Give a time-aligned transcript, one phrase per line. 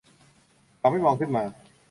[0.79, 1.43] เขาไม่มองขึ้นมา